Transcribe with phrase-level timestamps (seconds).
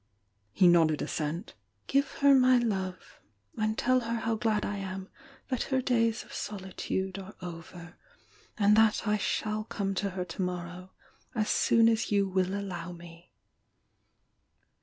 [0.51, 1.53] He nodded assent.
[1.85, 3.19] "Give her my love
[3.55, 5.09] and tell her how glad I am
[5.49, 7.97] that her days of solitude are over,
[8.57, 10.89] and that I shall come to her to morrow
[11.35, 13.31] as soon as you will allow «...>> me.